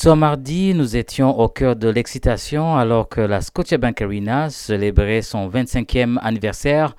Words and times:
Ce 0.00 0.10
mardi, 0.10 0.74
nous 0.74 0.96
étions 0.96 1.36
au 1.40 1.48
cœur 1.48 1.74
de 1.74 1.88
l'excitation 1.88 2.76
alors 2.76 3.08
que 3.08 3.20
la 3.20 3.40
Scotiabank 3.40 4.00
Arena 4.00 4.48
célébrait 4.48 5.22
son 5.22 5.48
25e 5.48 6.18
anniversaire. 6.22 6.94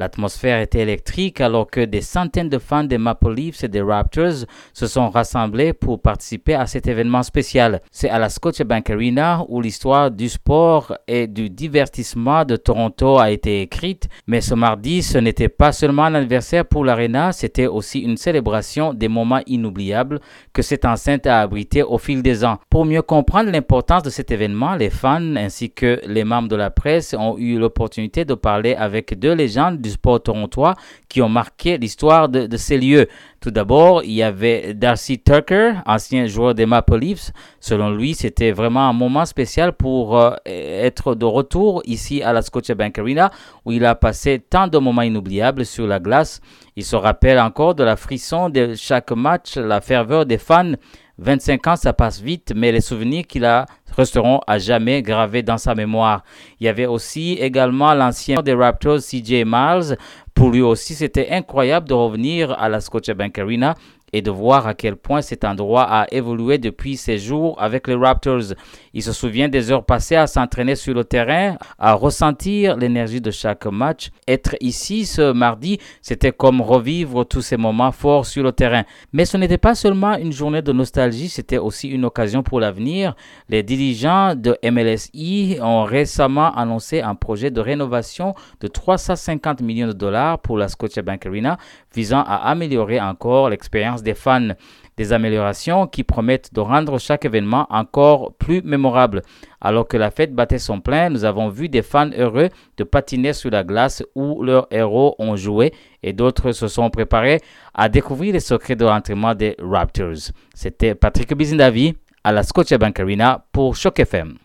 L'atmosphère 0.00 0.60
était 0.60 0.80
électrique 0.80 1.40
alors 1.40 1.70
que 1.70 1.84
des 1.84 2.00
centaines 2.00 2.48
de 2.48 2.58
fans 2.58 2.82
des 2.82 2.98
Maple 2.98 3.32
Leafs 3.32 3.62
et 3.62 3.68
des 3.68 3.80
Raptors 3.80 4.44
se 4.72 4.88
sont 4.88 5.08
rassemblés 5.08 5.72
pour 5.72 6.02
participer 6.02 6.54
à 6.54 6.66
cet 6.66 6.88
événement 6.88 7.22
spécial. 7.22 7.80
C'est 7.92 8.10
à 8.10 8.18
la 8.18 8.28
Scotiabank 8.28 8.90
Arena 8.90 9.44
où 9.48 9.60
l'histoire 9.60 10.10
du 10.10 10.28
sport 10.28 10.96
et 11.06 11.28
du 11.28 11.48
divertissement 11.48 12.44
de 12.44 12.56
Toronto 12.56 13.18
a 13.20 13.30
été 13.30 13.62
écrite. 13.62 14.08
Mais 14.26 14.40
ce 14.40 14.54
mardi, 14.54 15.00
ce 15.04 15.18
n'était 15.18 15.48
pas 15.48 15.70
seulement 15.70 16.04
un 16.04 16.14
anniversaire 16.16 16.66
pour 16.66 16.84
l'Arena, 16.84 17.30
c'était 17.30 17.68
aussi 17.68 18.00
une 18.00 18.16
célébration 18.16 18.94
des 18.94 19.06
moments 19.06 19.42
inoubliables 19.46 20.18
que 20.52 20.62
cette 20.62 20.86
enceinte 20.86 21.28
a 21.28 21.40
abrité 21.40 21.84
au 21.84 21.98
fil 21.98 22.20
des 22.20 22.44
ans. 22.44 22.58
Pour 22.68 22.84
mieux 22.84 23.02
comprendre 23.02 23.52
l'importance 23.52 24.02
de 24.02 24.10
cet 24.10 24.32
événement, 24.32 24.74
les 24.74 24.90
fans 24.90 25.36
ainsi 25.36 25.70
que 25.70 26.00
les 26.04 26.24
membres 26.24 26.48
de 26.48 26.56
la 26.56 26.70
presse 26.70 27.14
ont 27.16 27.38
eu 27.38 27.60
l'opportunité 27.60 28.24
de 28.24 28.34
parler 28.34 28.74
avec 28.74 29.16
deux 29.16 29.34
légendes 29.34 29.83
du 29.84 29.90
sport 29.90 30.22
torontois 30.22 30.74
qui 31.08 31.22
ont 31.22 31.28
marqué 31.28 31.78
l'histoire 31.78 32.28
de, 32.28 32.56
ces 32.56 32.78
lieux. 32.78 33.06
Tout 33.40 33.50
d'abord, 33.50 34.02
il 34.02 34.12
y 34.12 34.22
avait 34.22 34.74
Darcy 34.74 35.18
Tucker, 35.18 35.74
ancien 35.86 36.26
joueur 36.26 36.54
des 36.54 36.66
Maple 36.66 36.98
Leafs. 36.98 37.30
Selon 37.60 37.90
lui, 37.90 38.14
c'était 38.14 38.52
vraiment 38.52 38.88
un 38.88 38.94
moment 38.94 39.26
spécial 39.26 39.74
pour 39.74 40.18
euh, 40.18 40.34
être 40.46 41.14
de 41.14 41.26
retour 41.26 41.82
ici 41.84 42.22
à 42.22 42.32
la 42.32 42.42
Scotiabank 42.42 42.98
Arena 42.98 43.30
où 43.64 43.72
il 43.72 43.84
a 43.84 43.94
passé 43.94 44.42
tant 44.50 44.66
de 44.66 44.78
moments 44.78 45.02
inoubliables 45.02 45.66
sur 45.66 45.86
la 45.86 46.00
glace. 46.00 46.40
Il 46.76 46.84
se 46.84 46.96
rappelle 46.96 47.38
encore 47.38 47.74
de 47.74 47.84
la 47.84 47.96
frisson 47.96 48.48
de 48.48 48.74
chaque 48.74 49.12
match, 49.12 49.56
la 49.56 49.80
ferveur 49.80 50.26
des 50.26 50.38
fans 50.38 50.72
25 51.18 51.66
ans, 51.68 51.76
ça 51.76 51.92
passe 51.92 52.20
vite, 52.20 52.52
mais 52.56 52.72
les 52.72 52.80
souvenirs 52.80 53.26
qu'il 53.26 53.44
a 53.44 53.66
resteront 53.96 54.40
à 54.46 54.58
jamais 54.58 55.02
gravés 55.02 55.42
dans 55.42 55.58
sa 55.58 55.74
mémoire. 55.74 56.22
Il 56.60 56.66
y 56.66 56.68
avait 56.68 56.86
aussi 56.86 57.34
également 57.34 57.94
l'ancien 57.94 58.42
des 58.42 58.54
Raptors, 58.54 58.98
CJ 58.98 59.44
Miles. 59.44 59.96
Pour 60.34 60.50
lui 60.50 60.62
aussi, 60.62 60.94
c'était 60.94 61.30
incroyable 61.30 61.88
de 61.88 61.94
revenir 61.94 62.52
à 62.58 62.68
la 62.68 62.80
Scotiabank 62.80 63.38
Arena 63.38 63.74
et 64.14 64.22
de 64.22 64.30
voir 64.30 64.68
à 64.68 64.74
quel 64.74 64.94
point 64.94 65.22
cet 65.22 65.44
endroit 65.44 65.82
a 65.82 66.06
évolué 66.12 66.58
depuis 66.58 66.96
ses 66.96 67.18
jours 67.18 67.60
avec 67.60 67.88
les 67.88 67.96
Raptors. 67.96 68.54
Il 68.92 69.02
se 69.02 69.12
souvient 69.12 69.48
des 69.48 69.72
heures 69.72 69.84
passées 69.84 70.14
à 70.14 70.28
s'entraîner 70.28 70.76
sur 70.76 70.94
le 70.94 71.02
terrain, 71.02 71.56
à 71.80 71.94
ressentir 71.94 72.76
l'énergie 72.76 73.20
de 73.20 73.32
chaque 73.32 73.66
match. 73.66 74.10
Être 74.28 74.54
ici 74.60 75.04
ce 75.04 75.32
mardi, 75.32 75.80
c'était 76.00 76.30
comme 76.30 76.60
revivre 76.60 77.26
tous 77.26 77.42
ces 77.42 77.56
moments 77.56 77.90
forts 77.90 78.24
sur 78.24 78.44
le 78.44 78.52
terrain. 78.52 78.84
Mais 79.12 79.24
ce 79.24 79.36
n'était 79.36 79.58
pas 79.58 79.74
seulement 79.74 80.16
une 80.16 80.32
journée 80.32 80.62
de 80.62 80.72
nostalgie, 80.72 81.28
c'était 81.28 81.58
aussi 81.58 81.88
une 81.88 82.04
occasion 82.04 82.44
pour 82.44 82.60
l'avenir. 82.60 83.16
Les 83.48 83.64
dirigeants 83.64 84.36
de 84.36 84.56
MLSI 84.62 85.58
ont 85.60 85.82
récemment 85.82 86.54
annoncé 86.54 87.00
un 87.00 87.16
projet 87.16 87.50
de 87.50 87.60
rénovation 87.60 88.36
de 88.60 88.68
350 88.68 89.60
millions 89.60 89.88
de 89.88 89.92
pour 90.42 90.58
la 90.58 90.68
Scotiabank 90.68 91.26
Arena 91.26 91.58
visant 91.94 92.22
à 92.26 92.48
améliorer 92.48 93.00
encore 93.00 93.50
l'expérience 93.50 94.02
des 94.02 94.14
fans. 94.14 94.48
Des 94.96 95.12
améliorations 95.12 95.88
qui 95.88 96.04
promettent 96.04 96.54
de 96.54 96.60
rendre 96.60 97.00
chaque 97.00 97.24
événement 97.24 97.66
encore 97.68 98.32
plus 98.34 98.62
mémorable. 98.62 99.22
Alors 99.60 99.88
que 99.88 99.96
la 99.96 100.12
fête 100.12 100.32
battait 100.32 100.58
son 100.58 100.80
plein, 100.80 101.10
nous 101.10 101.24
avons 101.24 101.48
vu 101.48 101.68
des 101.68 101.82
fans 101.82 102.10
heureux 102.16 102.48
de 102.76 102.84
patiner 102.84 103.32
sur 103.32 103.50
la 103.50 103.64
glace 103.64 104.04
où 104.14 104.44
leurs 104.44 104.68
héros 104.70 105.16
ont 105.18 105.34
joué 105.34 105.72
et 106.04 106.12
d'autres 106.12 106.52
se 106.52 106.68
sont 106.68 106.90
préparés 106.90 107.40
à 107.74 107.88
découvrir 107.88 108.34
les 108.34 108.40
secrets 108.40 108.76
de 108.76 108.84
l'entraînement 108.84 109.34
des 109.34 109.56
Raptors. 109.58 110.30
C'était 110.54 110.94
Patrick 110.94 111.34
Bizindavi 111.34 111.96
à 112.22 112.30
la 112.30 112.44
Scotiabank 112.44 113.00
Arena 113.00 113.44
pour 113.50 113.74
Choc 113.74 113.98
FM. 113.98 114.38